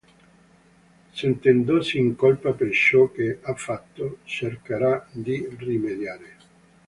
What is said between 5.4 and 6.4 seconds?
rimediare.